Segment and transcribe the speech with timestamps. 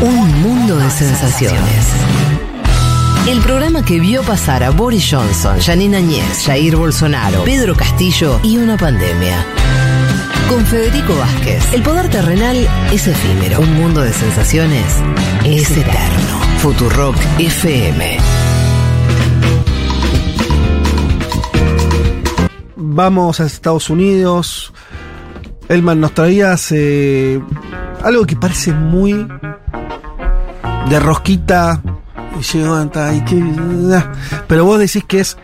[0.00, 1.86] Un mundo de sensaciones.
[3.28, 8.58] El programa que vio pasar a Boris Johnson, Janine Añez, Jair Bolsonaro, Pedro Castillo y
[8.58, 9.44] una pandemia.
[10.48, 12.56] Con Federico Vázquez, el poder terrenal
[12.92, 13.60] es efímero.
[13.60, 14.84] Un mundo de sensaciones
[15.44, 16.40] es eterno.
[16.58, 18.18] Futurock FM.
[22.76, 24.72] Vamos a Estados Unidos.
[25.68, 27.42] Elman, nos traías eh,
[28.02, 29.26] algo que parece muy
[30.90, 31.80] de rosquita.
[32.38, 33.42] y llegó, y que-
[33.96, 34.12] ah,
[34.46, 35.36] Pero vos decís que es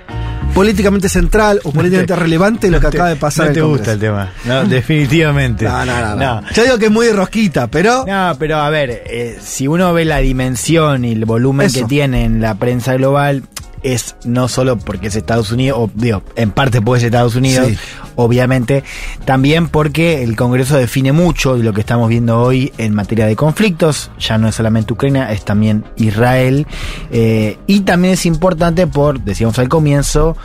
[0.55, 3.99] políticamente central o políticamente relevante lo que acaba de pasar No te el gusta el
[3.99, 4.31] tema.
[4.45, 5.65] No, definitivamente.
[5.65, 6.49] No, no, no, no.
[6.55, 8.05] Yo digo que es muy de rosquita, pero.
[8.07, 11.81] No, pero a ver, eh, si uno ve la dimensión y el volumen Eso.
[11.81, 13.43] que tiene en la prensa global,
[13.85, 17.69] es no solo porque es Estados Unidos, o digo, en parte porque es Estados Unidos,
[17.69, 17.77] Sí.
[18.17, 18.83] obviamente,
[19.25, 23.37] también porque el Congreso define mucho de lo que estamos viendo hoy en materia de
[23.37, 26.67] conflictos, ya no es solamente Ucrania, es también Israel,
[27.13, 30.37] eh, y también es importante por, decíamos al comienzo,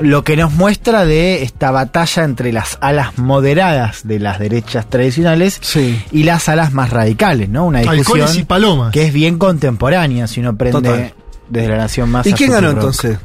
[0.00, 5.58] lo que nos muestra de esta batalla entre las alas moderadas de las derechas tradicionales
[5.62, 6.02] Sí.
[6.10, 7.64] y las alas más radicales, ¿no?
[7.64, 8.92] Una discusión y palomas.
[8.92, 11.14] que es bien contemporánea, si uno prende Total.
[11.48, 12.26] Desde la Nación Más.
[12.26, 13.18] ¿Y quién ganó entonces?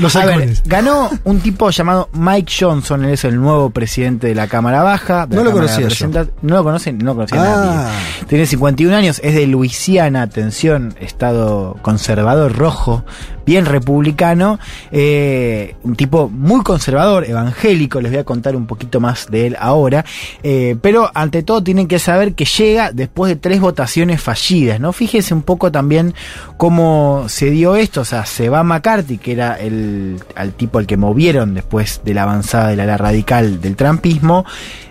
[0.00, 4.34] Los A ver, ganó un tipo llamado Mike Johnson, él es el nuevo presidente de
[4.34, 5.26] la Cámara Baja.
[5.26, 6.26] de No lo Cámara conocía yo.
[6.42, 7.44] No lo conocen, no lo conocía Ah.
[7.86, 8.26] nadie.
[8.26, 13.04] Tiene 51 años, es de Luisiana, atención, estado conservador rojo,
[13.46, 14.58] bien republicano,
[14.92, 19.56] eh, un tipo muy conservador, evangélico, les voy a contar un poquito más de él
[19.58, 20.04] ahora,
[20.42, 24.92] eh, pero ante todo tienen que saber que llega después de tres votaciones fallidas, ¿no?
[24.92, 26.14] Fíjense un poco también
[26.56, 29.89] cómo se dio esto, o sea, se va McCarthy, que era el
[30.34, 34.44] al tipo al que movieron después de la avanzada de la ala radical del trumpismo,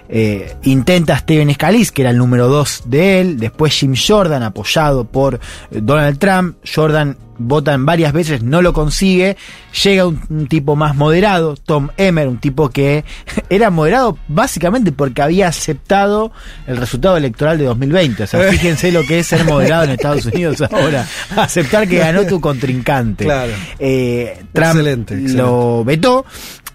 [0.09, 5.05] eh, intenta Steven Scalise, que era el número dos de él, después Jim Jordan, apoyado
[5.05, 9.37] por eh, Donald Trump, Jordan vota en varias veces, no lo consigue,
[9.83, 13.05] llega un, un tipo más moderado, Tom Emmer, un tipo que
[13.49, 16.31] era moderado básicamente porque había aceptado
[16.67, 20.25] el resultado electoral de 2020, o sea, fíjense lo que es ser moderado en Estados
[20.25, 23.23] Unidos ahora, aceptar que ganó tu contrincante.
[23.23, 23.53] Claro.
[23.79, 25.41] Eh, Trump Excelente, excelente.
[25.41, 26.25] lo vetó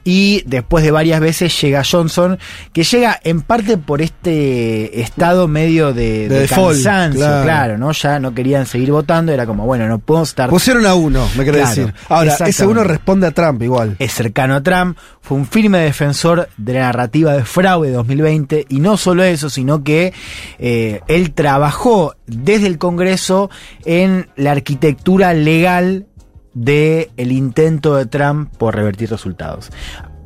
[0.05, 2.39] y después de varias veces llega Johnson,
[2.73, 7.43] que llega en parte por este estado medio de, De de default, cansancio, claro.
[7.45, 7.79] claro.
[7.79, 7.93] ¿no?
[7.93, 10.51] Ya no querían seguir votando, era como, bueno, no puedo estar...
[10.51, 11.95] Pusieron a uno, me querés Claro, decir.
[12.09, 13.97] Ahora, ese uno responde a Trump igual.
[13.99, 18.81] es cercano a Trump, fue un firme defensor de la narrativa de fraude 2020 y
[18.81, 20.13] no solo eso, sino que
[20.59, 23.49] eh, él trabajó desde el Congreso
[23.87, 26.07] en la arquitectura legal
[26.55, 29.71] de el intento de Trump por revertir resultados.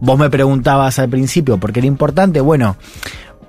[0.00, 2.76] Vos me preguntabas al principio por qué era importante, bueno,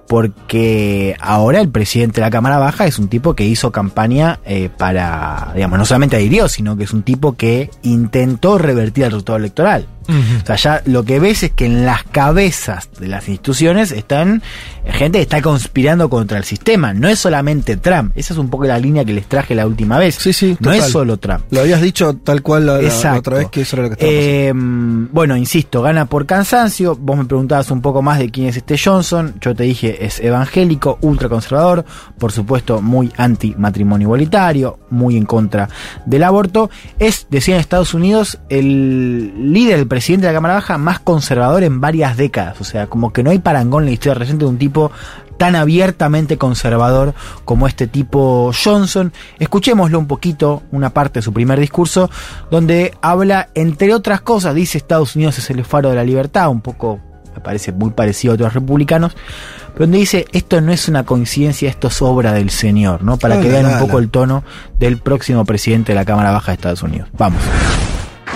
[0.08, 4.70] porque ahora el presidente de la Cámara Baja es un tipo que hizo campaña eh,
[4.76, 9.38] para, digamos, no solamente adhirió, sino que es un tipo que intentó revertir el resultado
[9.38, 9.86] electoral.
[10.10, 14.42] O sea, ya lo que ves es que en las cabezas de las instituciones están
[14.86, 16.94] gente que está conspirando contra el sistema.
[16.94, 18.12] No es solamente Trump.
[18.16, 20.16] Esa es un poco la línea que les traje la última vez.
[20.16, 20.80] Sí, sí, No total.
[20.80, 21.42] es solo Trump.
[21.52, 23.20] Lo habías dicho tal cual la, la- la Exacto.
[23.20, 24.12] otra vez que eso era lo que estaba.
[24.12, 26.96] Eh, bueno, insisto, gana por cansancio.
[26.96, 29.36] Vos me preguntabas un poco más de quién es este Johnson.
[29.42, 31.86] Yo te dije, es evangélico, ultraconservador,
[32.18, 35.70] por supuesto, muy anti matrimonio igualitario, muy en contra
[36.06, 36.70] del aborto.
[36.98, 41.64] Es, decía en Estados Unidos, el líder, el presidente de la Cámara Baja más conservador
[41.64, 42.60] en varias décadas.
[42.62, 44.92] O sea, como que no hay parangón en la historia reciente de un tipo
[45.40, 47.16] tan abiertamente conservador
[47.46, 49.12] como este tipo Johnson.
[49.40, 52.12] Escuchémoslo un poquito, una parte de su primer discurso,
[52.52, 56.62] donde habla, entre otras cosas, dice Estados Unidos es el faro de la libertad, un
[56.62, 57.00] poco,
[57.34, 59.16] me parece muy parecido a otros republicanos,
[59.74, 63.18] pero donde dice, esto no es una coincidencia, esto es obra del Señor, ¿no?
[63.18, 64.44] Para que vean un poco el tono
[64.78, 67.08] del próximo presidente de la Cámara Baja de Estados Unidos.
[67.18, 67.42] Vamos.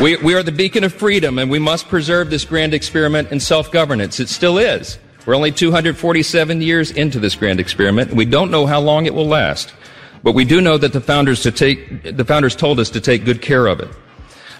[0.02, 3.40] We, we are the beacon of freedom, and we must preserve this grand experiment in
[3.40, 4.20] self governance.
[4.20, 4.98] It still is.
[5.26, 8.12] We're only 247 years into this grand experiment.
[8.12, 9.72] We don't know how long it will last,
[10.24, 13.24] but we do know that the founders, to take, the founders told us to take
[13.24, 13.90] good care of it.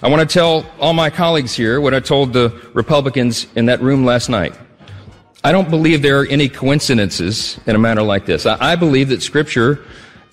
[0.02, 3.82] I want to tell all my colleagues here what I told the Republicans in that
[3.82, 4.56] room last night.
[5.42, 8.46] I don't believe there are any coincidences in a matter like this.
[8.46, 9.84] I, I believe that Scripture,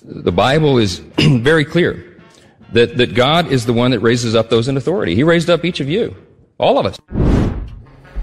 [0.04, 2.11] the Bible, is very clear
[2.72, 5.14] that, that God is the one that raises up those in authority.
[5.14, 6.16] He raised up each of you,
[6.58, 6.98] all of us.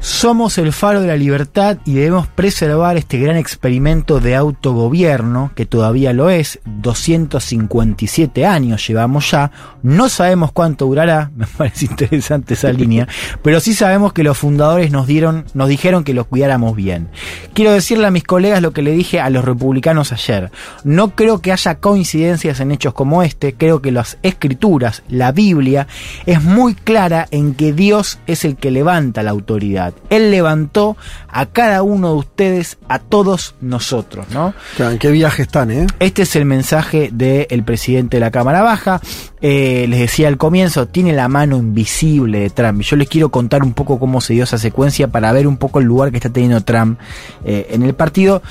[0.02, 5.66] Somos el faro de la libertad y debemos preservar este gran experimento de autogobierno, que
[5.66, 9.52] todavía lo es, 257 años llevamos ya,
[9.84, 13.10] no sabemos cuánto durará, me parece interesante esa línea,
[13.44, 17.10] pero sí sabemos que los fundadores nos dieron, nos dijeron que lo cuidáramos bien.
[17.54, 20.50] Quiero decirle a mis colegas lo que le dije a los republicanos ayer.
[20.86, 25.88] No creo que haya coincidencias en hechos como este, creo que las escrituras, la Biblia,
[26.26, 29.89] es muy clara en que Dios es el que levanta la autoridad.
[30.10, 30.98] Él levantó
[31.28, 34.54] a cada uno de ustedes, a todos nosotros, ¿no?
[34.76, 35.88] Claro, ¿En qué viaje están, eh?
[36.00, 39.02] Este es el mensaje del presidente de la Cámara Baja.
[39.42, 42.82] Eh, les decía al comienzo, tiene la mano invisible de Trump.
[42.82, 45.80] Yo les quiero contar un poco cómo se dio esa secuencia para ver un poco
[45.80, 47.00] el lugar que está teniendo Trump
[47.46, 48.42] eh, en el partido.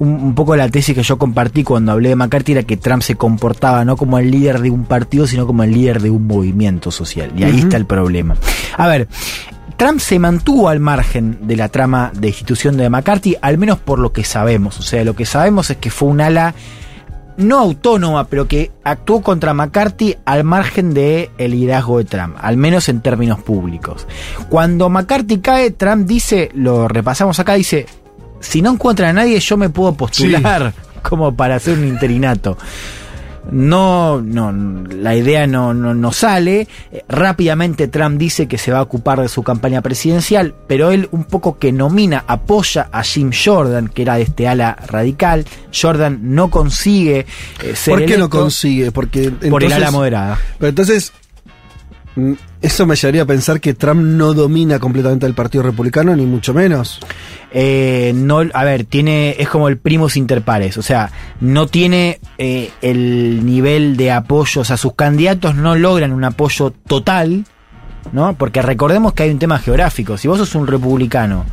[0.00, 3.02] Un, un, poco la tesis que yo compartí cuando hablé de McCarthy era que Trump
[3.02, 6.26] se comportaba no como el líder de un partido, sino como el líder de un
[6.26, 7.30] movimiento social.
[7.36, 7.62] Y ahí uh -huh.
[7.64, 8.34] está el problema.
[8.76, 9.06] A ver,
[9.80, 13.98] Trump se mantuvo al margen de la trama de institución de McCarthy, al menos por
[13.98, 14.78] lo que sabemos.
[14.78, 16.54] O sea, lo que sabemos es que fue un ala
[17.38, 22.56] no autónoma, pero que actuó contra McCarthy al margen del el liderazgo de Trump, al
[22.56, 24.06] menos en términos públicos.
[24.48, 27.86] Cuando McCarthy cae, Trump dice, lo repasamos acá, dice,
[28.40, 31.00] si no encuentra a nadie, yo me puedo postular sí.
[31.02, 32.56] como para hacer un interinato
[33.50, 36.68] no, no, la idea no, no, no sale.
[37.08, 41.24] Rápidamente Trump dice que se va a ocupar de su campaña presidencial, pero él un
[41.24, 45.44] poco que nomina, apoya a Jim Jordan, que era de este ala radical.
[45.74, 47.26] Jordan no consigue
[47.62, 48.92] eh, ser ¿Por qué electo no consigue?
[48.92, 50.38] Porque entonces, por el ala moderada.
[50.58, 51.12] Pero entonces
[52.60, 56.52] eso me llevaría a pensar que Trump no domina completamente el Partido Republicano, ni mucho
[56.52, 57.00] menos.
[57.52, 61.10] Eh, no, a ver, tiene, es como el primus inter pares, o sea,
[61.40, 66.72] no tiene eh, el nivel de apoyo, o sea, sus candidatos no logran un apoyo
[66.86, 67.44] total,
[68.12, 68.34] ¿no?
[68.34, 71.44] Porque recordemos que hay un tema geográfico, si vos sos un republicano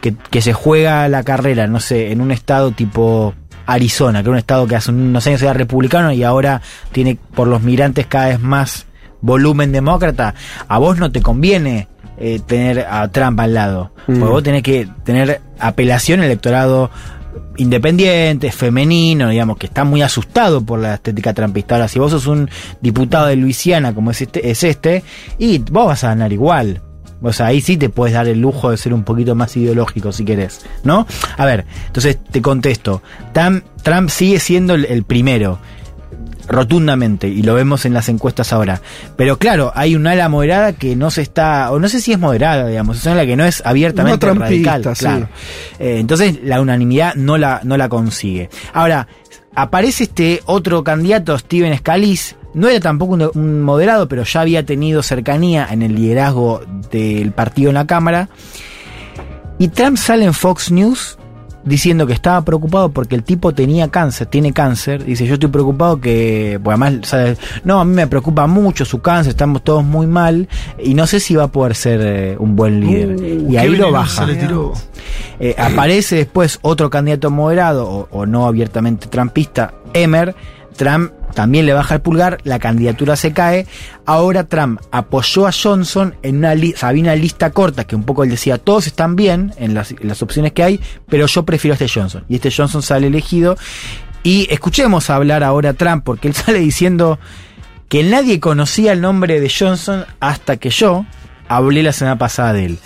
[0.00, 3.34] que, que se juega la carrera, no sé, en un estado tipo
[3.68, 7.48] Arizona, que es un estado que hace unos años era republicano y ahora tiene por
[7.48, 8.86] los migrantes cada vez más
[9.20, 10.34] volumen demócrata,
[10.66, 11.88] a vos no te conviene
[12.18, 13.92] eh, tener a Trump al lado.
[14.06, 14.18] Mm.
[14.18, 16.90] Porque vos tenés que tener apelación al electorado
[17.56, 21.74] independiente, femenino, digamos, que está muy asustado por la estética trumpista.
[21.74, 22.48] Ahora, si vos sos un
[22.80, 25.02] diputado de Luisiana como es este, es este
[25.38, 26.82] y vos vas a ganar igual.
[27.20, 30.12] O sea, ahí sí te puedes dar el lujo de ser un poquito más ideológico
[30.12, 31.04] si querés, ¿no?
[31.36, 33.02] A ver, entonces te contesto.
[33.32, 35.58] Trump, Trump sigue siendo el, el primero
[36.48, 38.80] rotundamente y lo vemos en las encuestas ahora.
[39.16, 42.18] Pero claro, hay un ala moderada que no se está, o no sé si es
[42.18, 44.82] moderada, digamos, es una ala que no es abiertamente no radical.
[44.94, 45.00] Sí.
[45.00, 45.28] Claro.
[45.78, 48.48] Eh, entonces la unanimidad no la, no la consigue.
[48.72, 49.06] Ahora,
[49.54, 54.64] aparece este otro candidato, Steven Scalise, no era tampoco un, un, moderado, pero ya había
[54.64, 58.28] tenido cercanía en el liderazgo del partido en la Cámara.
[59.58, 61.17] Y Trump sale en Fox News
[61.68, 65.04] diciendo que estaba preocupado porque el tipo tenía cáncer, tiene cáncer.
[65.04, 67.38] Dice, yo estoy preocupado que, además, ¿sabes?
[67.64, 70.48] no, a mí me preocupa mucho su cáncer, estamos todos muy mal
[70.82, 73.10] y no sé si va a poder ser eh, un buen líder.
[73.10, 74.26] Uh, y ahí lo baja.
[75.40, 80.34] Eh, aparece después otro candidato moderado o, o no abiertamente trampista, Emer.
[80.76, 83.64] Trump también le baja el pulgar, la candidatura se cae.
[84.06, 86.74] Ahora Trump apoyó a Johnson en una, li
[87.16, 90.80] lista corta que un poco él decía, todos están bien en las, opciones que hay,
[91.08, 92.24] pero yo prefiero a este Johnson.
[92.28, 93.56] Y este Johnson sale elegido.
[94.24, 97.20] Y escuchemos hablar ahora a Trump, porque él sale diciendo
[97.88, 101.06] que nadie conocía el nombre de Johnson hasta que yo
[101.46, 102.78] hablé la semana pasada de él.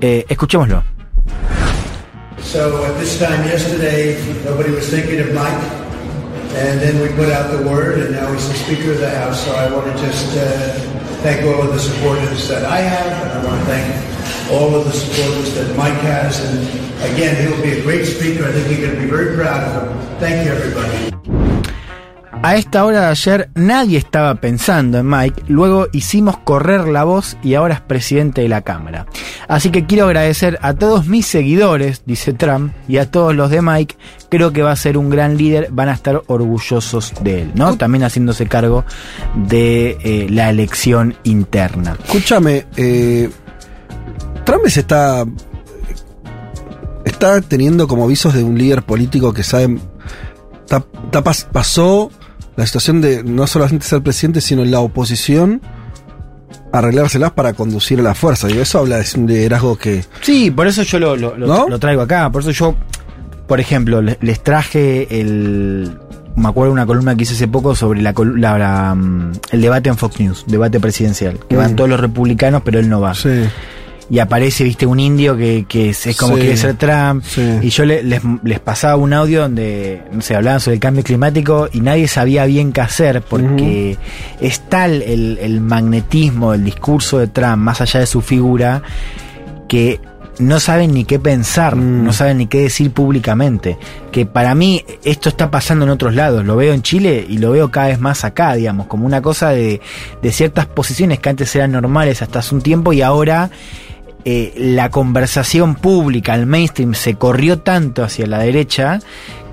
[0.00, 0.84] Eh, escuchémoslo.
[2.40, 4.70] So at this time yesterday, nobody
[5.34, 5.85] Mike.
[6.56, 9.44] And then we put out the word, and now he's the Speaker of the House.
[9.44, 10.72] So I want to just uh,
[11.20, 14.86] thank all of the supporters that I have, and I want to thank all of
[14.86, 16.40] the supporters that Mike has.
[16.40, 18.44] And again, he'll be a great speaker.
[18.44, 20.18] I think you're going to be very proud of him.
[20.18, 21.55] Thank you, everybody.
[22.42, 27.36] A esta hora de ayer nadie estaba pensando en Mike, luego hicimos correr la voz
[27.42, 29.06] y ahora es presidente de la Cámara.
[29.48, 33.62] Así que quiero agradecer a todos mis seguidores, dice Trump, y a todos los de
[33.62, 33.96] Mike,
[34.28, 37.76] creo que va a ser un gran líder, van a estar orgullosos de él, ¿no?
[37.76, 38.84] También haciéndose cargo
[39.34, 41.96] de eh, la elección interna.
[42.04, 43.30] Escúchame, eh,
[44.44, 45.24] Trump se está,
[47.04, 49.78] está teniendo como visos de un líder político que sabe,
[50.64, 52.10] está, está pas, pasó
[52.56, 55.60] la situación de no solamente ser presidente, sino en la oposición,
[56.72, 58.50] arreglárselas para conducir a la fuerza.
[58.50, 60.04] Y eso habla de un liderazgo que.
[60.22, 61.68] Sí, por eso yo lo, lo, ¿no?
[61.68, 62.30] lo traigo acá.
[62.30, 62.74] Por eso yo,
[63.46, 65.98] por ejemplo, les traje el.
[66.34, 68.96] Me acuerdo de una columna que hice hace poco sobre la, la, la
[69.52, 71.58] el debate en Fox News, debate presidencial, que mm.
[71.58, 73.14] van todos los republicanos, pero él no va.
[73.14, 73.44] Sí.
[74.08, 76.42] Y aparece, viste, un indio que, que es, es como Sí.
[76.42, 77.24] quiere ser Trump.
[77.24, 77.42] Sí.
[77.62, 81.02] Y yo le- les, les pasaba un audio donde, no sé, hablaban sobre el cambio
[81.02, 83.96] climático y nadie sabía bien qué hacer porque
[84.40, 88.82] es tal el, el magnetismo del discurso de Trump, más allá de su figura,
[89.68, 90.00] que
[90.38, 92.04] no saben ni qué pensar, Mm.
[92.04, 93.78] no saben ni qué decir públicamente.
[94.12, 96.44] Que para mí esto está pasando en otros lados.
[96.44, 99.50] Lo veo en Chile y lo veo cada vez más acá, digamos, como una cosa
[99.50, 99.80] de,
[100.22, 103.50] de ciertas posiciones que antes eran normales hasta hace un tiempo y ahora
[104.26, 108.98] eh, la conversación pública, el mainstream, se corrió tanto hacia la derecha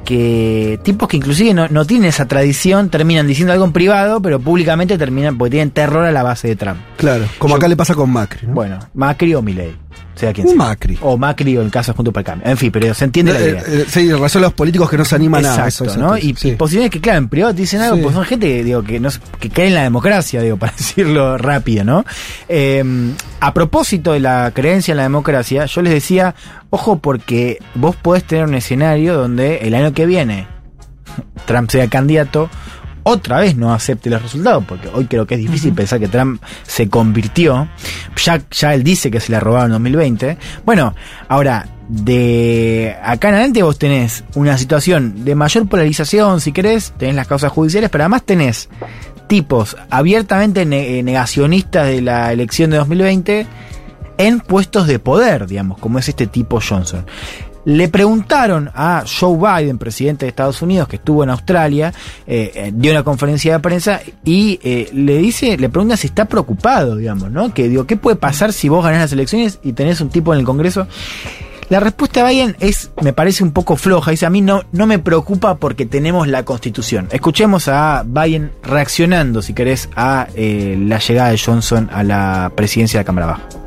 [0.03, 4.39] que tipos que inclusive no, no tienen esa tradición terminan diciendo algo en privado, pero
[4.39, 6.79] públicamente terminan porque tienen terror a la base de Trump.
[6.97, 8.45] Claro, como Yo- acá le pasa con Macri.
[8.47, 8.53] ¿no?
[8.53, 9.73] Bueno, Macri o Milei.
[10.15, 10.55] Sea quien sea.
[10.55, 10.97] Macri.
[11.01, 12.47] O Macri o en caso de Junto para el Cambio.
[12.51, 13.63] En fin, pero se entiende la Eh, idea.
[13.67, 15.99] eh, sí, razón los políticos que no se animan a Exacto, eso.
[15.99, 16.17] ¿no?
[16.17, 16.49] Y, sí.
[16.49, 18.01] y que, claro, en privado te dicen algo, Sí.
[18.03, 21.83] pues son gente digo, que, no, que cree en la democracia, digo, para decirlo rápido,
[21.83, 22.05] ¿no?
[22.47, 22.83] Eh,
[23.39, 26.35] a propósito de la creencia en la democracia, yo les decía,
[26.69, 30.47] ojo, porque vos podés tener un escenario donde el año que viene
[31.45, 32.49] Trump sea candidato,
[33.03, 36.41] otra vez no acepte los resultados, porque hoy creo que es difícil pensar que Trump
[36.63, 37.67] se convirtió.
[38.23, 40.37] Ya, ya él dice que se le robaron en 2020.
[40.65, 40.95] Bueno,
[41.27, 47.15] ahora, de acá en adelante vos tenés una situación de mayor polarización, si querés, tenés
[47.15, 48.69] las causas judiciales, pero además tenés
[49.27, 53.47] tipos abiertamente eh, negacionistas de la elección de 2020
[54.17, 57.05] en puestos de poder, digamos, como es este tipo Johnson.
[57.65, 61.93] Le preguntaron a Joe Biden, presidente de Estados Unidos, que estuvo en Australia,
[62.27, 66.25] eh, eh, dio una conferencia de prensa y eh, le dice, le pregunta si está
[66.25, 67.53] preocupado, digamos, ¿no?
[67.53, 70.39] Que digo, ¿qué puede pasar si vos ganás las elecciones y tenés un tipo en
[70.39, 70.87] el Congreso?
[71.69, 74.11] La respuesta de Biden es, me parece un poco floja.
[74.11, 77.07] Dice, a mí no, no me preocupa porque tenemos la constitución.
[77.11, 83.03] Escuchemos a Biden reaccionando, si querés, a la llegada de Johnson a la presidencia de
[83.03, 83.62] la Cámara Baja.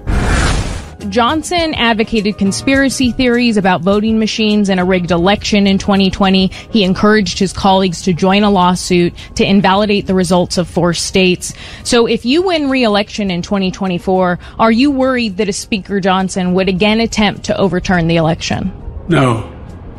[1.10, 6.48] Johnson advocated conspiracy theories about voting machines and a rigged election in 2020.
[6.70, 11.54] He encouraged his colleagues to join a lawsuit to invalidate the results of four states.
[11.84, 16.68] So if you win re-election in 2024, are you worried that a Speaker Johnson would
[16.68, 18.72] again attempt to overturn the election?
[19.08, 19.42] No,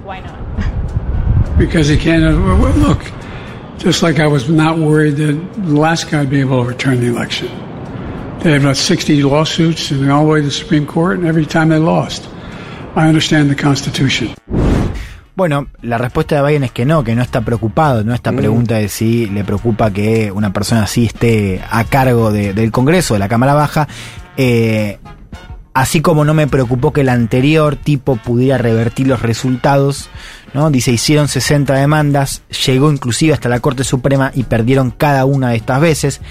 [0.04, 1.58] Why not?
[1.58, 2.24] because he can't.
[2.24, 3.02] uh, Look,
[3.80, 7.00] just like I was not worried that the last guy would be able to overturn
[7.00, 7.48] the election.
[8.48, 11.68] They had about 60 lawsuits all the way to the Supreme Court, and every time
[11.68, 12.24] they lost.
[12.96, 14.30] I understand the Constitution.
[15.36, 18.76] Bueno, la respuesta de Biden es que no, que no está preocupado, no esta pregunta
[18.76, 23.20] de si le preocupa que una persona así esté a cargo de- del Congreso, de
[23.20, 23.86] la Cámara Baja,
[24.38, 24.98] eh,
[25.74, 30.10] así como no me preocupó que el anterior tipo pudiera revertir los resultados,
[30.54, 30.72] ¿no?
[30.72, 35.58] Dice, hicieron 60 demandas, llegó inclusive hasta la Corte Suprema y perdieron cada una de
[35.58, 36.22] estas veces.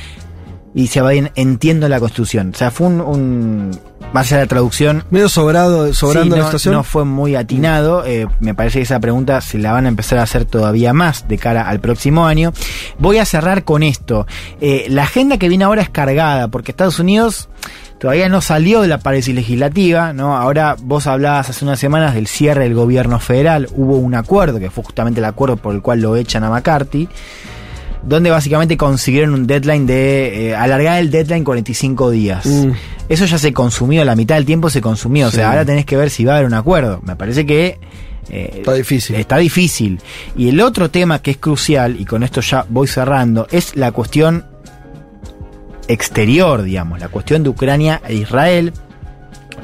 [0.77, 2.53] Y dice Biden, entiendo la Constitución.
[2.55, 3.01] O sea, fue un...
[3.01, 3.71] un
[4.13, 6.75] más allá de la traducción, Medio sobrado, sobrando Sí, la no, situación.
[6.75, 8.05] no fue muy atinado.
[8.07, 11.27] eh, me parece que esa pregunta se la van a empezar a hacer todavía más
[11.29, 12.53] de cara al próximo año.
[12.99, 14.27] Voy a cerrar con esto.
[14.61, 17.49] Eh, la agenda que viene ahora es cargada porque Estados Unidos
[17.99, 20.37] todavía no salió de la parálisis legislativa, ¿no?
[20.37, 23.67] Ahora vos hablabas hace unas semanas del cierre del gobierno federal.
[23.75, 27.09] Hubo un acuerdo, que fue justamente el acuerdo por el cual lo echan a McCarthy
[28.07, 32.47] donde básicamente consiguieron un deadline de eh, alargar el deadline 45 días.
[32.47, 32.71] Mm.
[33.09, 35.97] Eso ya se consumió, la mitad del tiempo se consumió, o sea, ahora tenés que
[35.97, 37.01] ver si va a haber un acuerdo.
[37.05, 37.79] Me parece que
[38.29, 39.17] eh, Está difícil.
[39.17, 40.01] Está difícil.
[40.37, 43.93] Y el otro tema que es crucial, y con esto ya voy cerrando, es la
[43.93, 44.45] cuestión
[45.89, 48.73] exterior, digamos, la cuestión de Ucrania e Israel.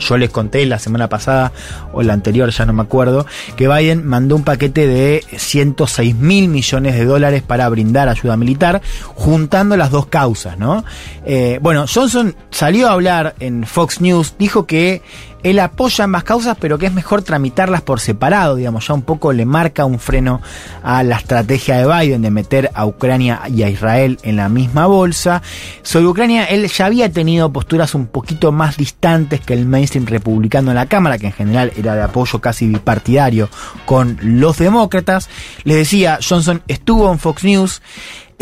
[0.09, 1.53] Yo les conté la semana pasada
[1.93, 6.49] o la anterior, ya no me acuerdo, que Biden mandó un paquete de 106 mil
[6.49, 8.83] millones de dólares para brindar ayuda militar,
[9.15, 10.85] juntando las dos causas, ¿no?
[11.25, 15.03] Eh, bueno, Johnson salió a hablar en Fox News, dijo que
[15.43, 19.33] él apoya ambas causas, pero que es mejor tramitarlas por separado, digamos, ya un poco
[19.33, 20.41] le marca un freno
[20.83, 24.87] a la estrategia de Biden de meter a Ucrania y a Israel en la misma
[24.87, 25.43] bolsa.
[25.83, 30.71] Sobre Ucrania, él ya había tenido posturas un poquito más distantes que el mainstream republicano
[30.71, 33.49] en la Cámara, que en general era de apoyo casi bipartidario
[33.85, 35.29] con los demócratas.
[35.65, 37.83] Les decía, Johnson estuvo en Fox News.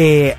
[0.02, 0.34] Eh,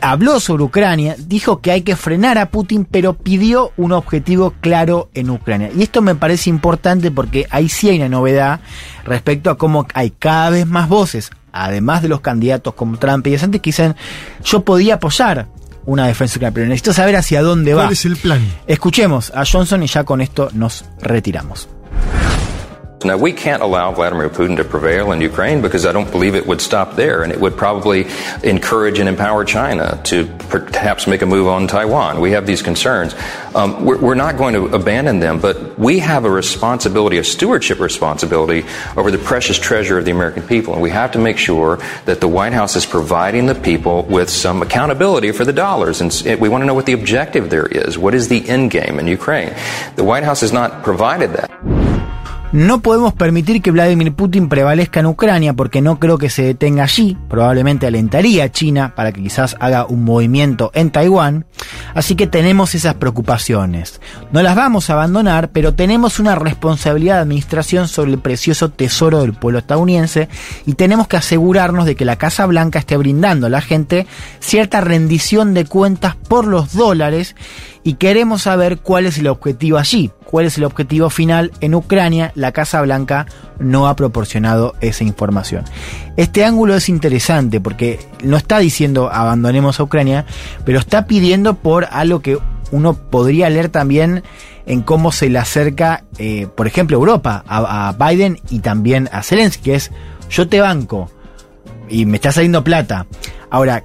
[0.00, 5.08] habló sobre Ucrania, dijo que hay que frenar a Putin, pero pidió un objetivo claro
[5.14, 5.70] en Ucrania.
[5.72, 8.58] Y esto me parece importante porque ahí sí hay una novedad
[9.04, 13.30] respecto a cómo hay cada vez más voces, además de los candidatos como Trump y
[13.30, 13.94] DeSantis, que dicen,
[14.42, 15.46] yo podía apoyar
[15.86, 17.82] una defensa ucraniana, pero necesito saber hacia dónde va.
[17.82, 18.40] ¿Cuál es el plan?
[18.66, 21.68] Escuchemos a Johnson y ya con esto nos retiramos.
[23.04, 26.46] Now, we can't allow Vladimir Putin to prevail in Ukraine because I don't believe it
[26.46, 28.06] would stop there, and it would probably
[28.42, 32.20] encourage and empower China to perhaps make a move on Taiwan.
[32.20, 33.14] We have these concerns.
[33.54, 37.78] Um, we're, we're not going to abandon them, but we have a responsibility, a stewardship
[37.78, 38.64] responsibility
[38.96, 42.20] over the precious treasure of the American people, and we have to make sure that
[42.20, 46.48] the White House is providing the people with some accountability for the dollars, and we
[46.48, 47.98] want to know what the objective there is.
[47.98, 49.54] What is the end game in Ukraine?
[49.96, 51.50] The White House has not provided that.
[52.54, 56.84] No podemos permitir que Vladimir Putin prevalezca en Ucrania porque no creo que se detenga
[56.84, 57.18] allí.
[57.28, 61.46] Probablemente alentaría a China para que quizás haga un movimiento en Taiwán.
[61.94, 64.00] Así que tenemos esas preocupaciones.
[64.30, 69.22] No las vamos a abandonar, pero tenemos una responsabilidad de administración sobre el precioso tesoro
[69.22, 70.28] del pueblo estadounidense
[70.64, 74.06] y tenemos que asegurarnos de que la Casa Blanca esté brindando a la gente
[74.38, 77.34] cierta rendición de cuentas por los dólares
[77.84, 82.32] y queremos saber cuál es el objetivo allí, cuál es el objetivo final en Ucrania.
[82.34, 83.26] La Casa Blanca
[83.58, 85.64] no ha proporcionado esa información.
[86.16, 90.24] Este ángulo es interesante porque no está diciendo abandonemos a Ucrania,
[90.64, 92.38] pero está pidiendo por algo que
[92.72, 94.24] uno podría leer también
[94.66, 99.72] en cómo se le acerca, eh, por ejemplo, Europa, a, Biden y también a Zelensky,
[99.72, 99.90] es
[100.30, 101.10] yo te banco
[101.88, 103.06] y me está saliendo plata.
[103.50, 103.84] Ahora,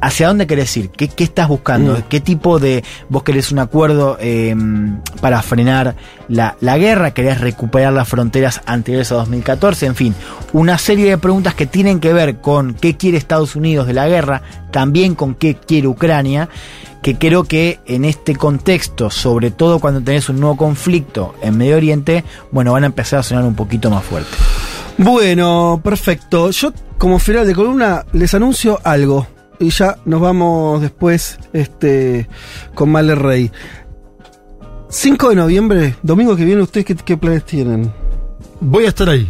[0.00, 0.90] ¿Hacia dónde querés ir?
[0.90, 1.94] ¿Qué, qué estás buscando?
[1.94, 2.02] Mm.
[2.08, 2.84] ¿Qué tipo de...
[3.08, 4.54] vos querés un acuerdo eh,
[5.20, 5.96] para frenar
[6.28, 7.12] la, la guerra?
[7.12, 9.86] ¿Querés recuperar las fronteras anteriores a 2014?
[9.86, 10.14] En fin,
[10.52, 14.08] una serie de preguntas que tienen que ver con qué quiere Estados Unidos de la
[14.08, 16.48] guerra, también con qué quiere Ucrania,
[17.02, 21.76] que creo que en este contexto, sobre todo cuando tenés un nuevo conflicto en Medio
[21.76, 24.36] Oriente, bueno, van a empezar a sonar un poquito más fuerte.
[24.98, 26.50] Bueno, perfecto.
[26.50, 29.26] Yo, como final de columna, les anuncio algo.
[29.58, 32.28] Y ya nos vamos después este,
[32.74, 33.50] con Male Rey.
[34.88, 37.92] 5 de noviembre, domingo que viene, ¿ustedes qué, qué planes tienen?
[38.60, 39.28] Voy a estar ahí.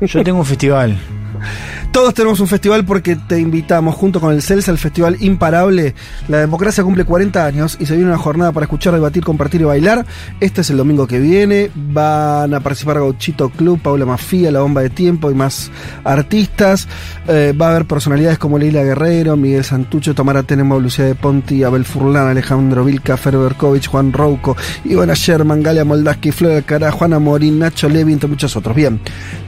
[0.00, 0.98] Yo tengo un festival.
[1.92, 5.94] Todos tenemos un festival porque te invitamos junto con el CELSA al Festival Imparable.
[6.26, 9.64] La democracia cumple 40 años y se viene una jornada para escuchar, debatir, compartir y
[9.64, 10.06] bailar.
[10.40, 11.70] Este es el domingo que viene.
[11.74, 15.70] Van a participar Gauchito Club, Paula Mafía, La Bomba de Tiempo y más
[16.02, 16.88] artistas.
[17.28, 21.62] Eh, va a haber personalidades como Leila Guerrero, Miguel Santucho, Tamara Tenemo, Lucía de Ponti,
[21.62, 24.56] Abel Furlan, Alejandro Vilca, Fer Berkovich, Juan Rouco,
[24.86, 28.74] Ivana Sherman, Galia Moldaski, Flor Alcará, Juana Morín, Nacho Levi, entre muchos otros.
[28.74, 28.98] Bien,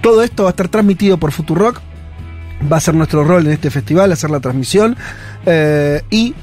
[0.03, 1.81] todo esto va a estar transmitido por Futurock
[2.71, 4.97] va a ser nuestro rol en este festival, hacer la transmisión.
[5.47, 6.35] eh, y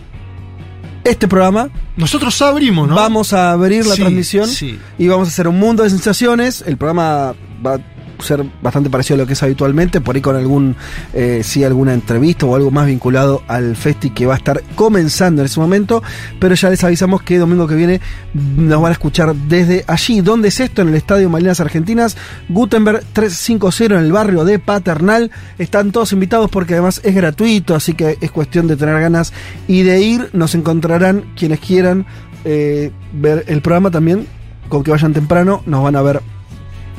[1.03, 2.95] este programa Nosotros abrimos, ¿no?
[2.95, 4.79] vamos a abrir la Sí, transmisión sí.
[4.99, 6.63] y vamos a hacer un mundo de sensaciones.
[6.65, 7.33] El programa
[7.65, 7.79] va
[8.21, 10.75] ser bastante parecido a lo que es habitualmente, por ahí con algún,
[11.13, 15.41] eh, sí, alguna entrevista o algo más vinculado al festi que va a estar comenzando
[15.41, 16.03] en ese momento,
[16.39, 18.01] pero ya les avisamos que domingo que viene
[18.33, 20.21] nos van a escuchar desde allí.
[20.21, 20.81] ¿Dónde es esto?
[20.81, 22.17] En el Estadio Malinas Argentinas,
[22.49, 25.31] Gutenberg 350 en el barrio de Paternal.
[25.57, 29.33] Están todos invitados porque además es gratuito, así que es cuestión de tener ganas
[29.67, 30.29] y de ir.
[30.33, 32.05] Nos encontrarán quienes quieran
[32.43, 34.27] eh, ver el programa también,
[34.69, 36.21] con que vayan temprano, nos van a ver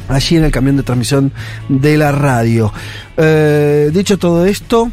[0.09, 1.33] allí en el camión de transmisión
[1.69, 2.73] de la radio.
[3.17, 4.91] Eh, dicho todo esto,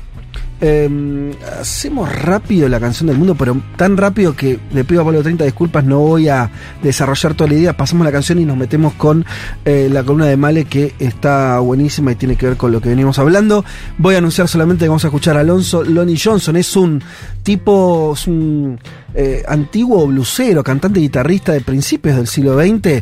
[0.62, 5.22] eh, hacemos rápido la canción del mundo, pero tan rápido que le pido a Pablo
[5.22, 6.52] 30 disculpas, no voy a
[6.84, 7.78] desarrollar toda la idea.
[7.78, 9.26] Pasamos la canción y nos metemos con
[9.64, 12.90] eh, la columna de Male que está buenísima y tiene que ver con lo que
[12.90, 13.64] venimos hablando.
[13.98, 16.58] Voy a anunciar solamente que vamos a escuchar a Alonso Lonnie Johnson.
[16.58, 17.02] Es un
[17.42, 18.80] tipo, es un
[19.14, 23.02] eh, antiguo blusero, cantante y guitarrista de principios del siglo XX.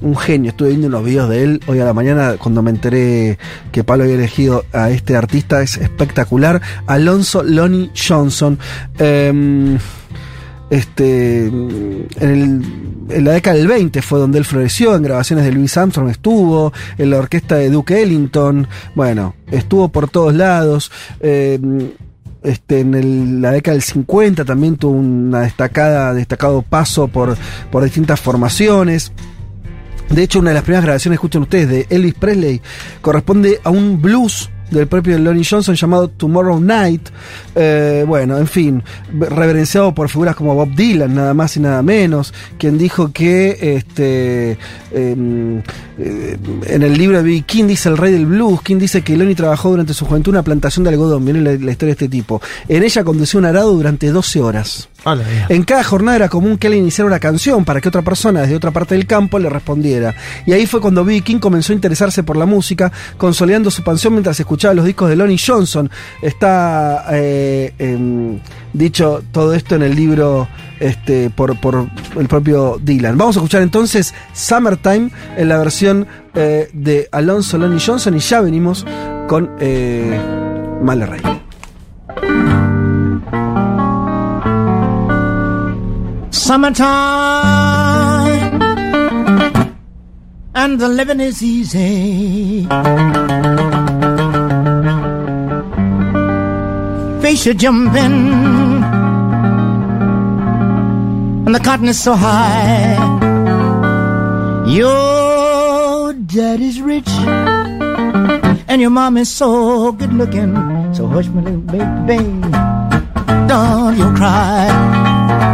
[0.00, 0.50] Un genio.
[0.50, 3.38] Estuve viendo unos videos de él hoy a la mañana cuando me enteré
[3.72, 5.62] que Pablo había elegido a este artista.
[5.62, 6.60] Es espectacular.
[6.86, 8.58] Alonso Lonnie Johnson.
[8.98, 9.78] Em,
[10.70, 12.62] este, en,
[13.08, 17.10] la década del 20 fue donde él floreció, en grabaciones de Louis Armstrong estuvo, en
[17.10, 20.90] la orquesta de Duke Ellington, bueno, estuvo por todos lados.
[21.20, 21.90] em,
[22.42, 25.00] este, en la década del 50 también tuvo
[25.38, 27.36] destacada, destacado paso por,
[27.70, 29.12] por distintas formaciones.
[30.10, 32.60] De hecho, una de las primeras grabaciones, escuchen ustedes, de Elvis Presley,
[33.00, 37.08] corresponde a un blues del propio Lonnie Johnson llamado Tomorrow Night.
[37.54, 42.34] Eh, bueno, en fin, reverenciado por figuras como Bob Dylan, nada más y nada menos,
[42.58, 44.58] quien dijo que este,
[44.92, 45.58] em,
[45.98, 46.36] eh,
[46.66, 47.44] en el libro de B.
[47.46, 50.36] King dice el rey del blues, King dice que Lonnie trabajó durante su juventud en
[50.36, 52.40] una plantación de algodón, miren la, la historia de este tipo.
[52.68, 54.88] En ella condució un arado durante 12 horas.
[55.48, 58.56] En cada jornada era común que él iniciara una canción para que otra persona desde
[58.56, 60.14] otra parte del campo le respondiera.
[60.46, 61.20] Y ahí fue cuando B.B.
[61.22, 65.16] King comenzó a interesarse por la música, consolidando su pasión mientras escuchaba los discos de
[65.16, 65.90] Lonnie Johnson.
[66.22, 68.38] Está eh, em,
[68.72, 70.48] dicho todo esto en el libro
[70.80, 71.86] este, por, por
[72.18, 73.16] el propio Dylan.
[73.16, 78.40] Vamos a escuchar entonces Summertime en la versión eh, de Alonso Lonnie Johnson y ya
[78.40, 78.84] venimos
[79.28, 80.18] con eh,
[80.82, 81.20] Male Rey.
[86.44, 86.84] Summertime
[90.54, 92.66] and the living is easy.
[97.22, 98.84] Fish are jumping
[101.46, 102.92] and the cotton is so high.
[104.68, 107.08] Your daddy's rich
[108.68, 110.52] and your mom is so good looking.
[110.92, 112.20] So hush, my little baby,
[113.48, 115.53] don't you cry.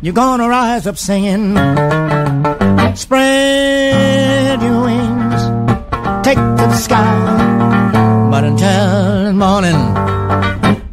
[0.00, 1.54] You're gonna rise up singing.
[2.94, 5.42] Spread your wings,
[6.24, 8.28] take to the sky.
[8.30, 9.80] But until morning,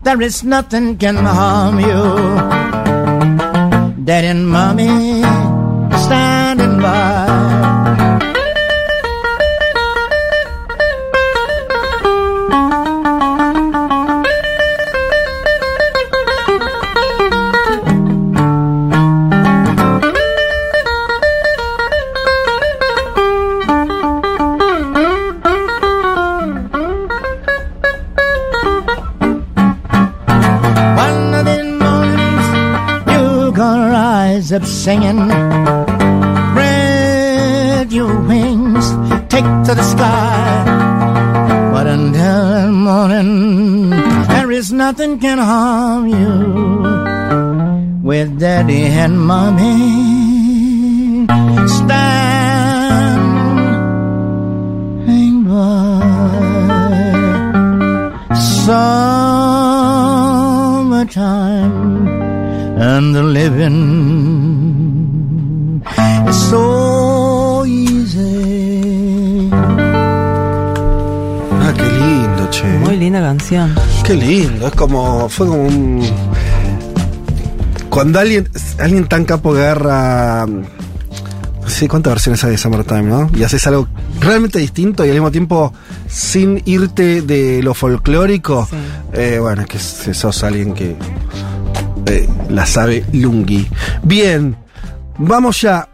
[0.04, 2.02] there is nothing can harm you.
[4.06, 5.15] Daddy and mommy
[34.56, 35.20] up singing.
[36.52, 38.86] Spread your wings,
[39.28, 40.64] take to the sky.
[41.74, 43.90] But until morning,
[44.30, 46.36] there is nothing can harm you.
[48.02, 49.76] With daddy and mommy,
[51.68, 52.24] standing
[55.44, 56.00] by
[60.86, 61.95] summertime
[62.78, 63.82] and the living
[66.28, 69.50] is so easy.
[71.52, 72.68] Ah, qué lindo, che.
[72.80, 73.74] Muy linda canción.
[74.04, 75.30] Qué lindo, es como.
[75.30, 76.04] Fue como un.
[77.90, 80.46] Cuando alguien, alguien tan capo agarra.
[80.46, 83.30] No sé cuántas versiones hay de Summertime, ¿no?
[83.36, 83.88] Y haces algo
[84.20, 85.74] realmente distinto y al mismo tiempo
[86.08, 88.68] sin irte de lo folclórico.
[88.70, 88.76] Sí.
[89.14, 90.96] Eh, bueno, es que sos alguien que
[92.50, 93.68] la sabe Lungi.
[94.04, 94.56] Bien,
[95.18, 95.90] vamos ya.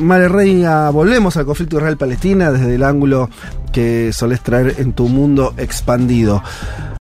[0.00, 3.30] Mare Reina, volvemos al conflicto Israel-Palestina desde el ángulo
[3.72, 6.42] que solés traer en tu mundo expandido.